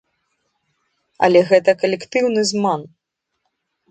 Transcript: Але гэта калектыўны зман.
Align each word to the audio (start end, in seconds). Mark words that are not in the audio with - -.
Але 1.27 1.39
гэта 1.51 1.75
калектыўны 1.83 2.41
зман. 2.53 2.81